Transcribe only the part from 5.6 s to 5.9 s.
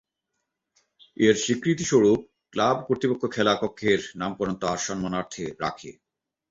রাখে।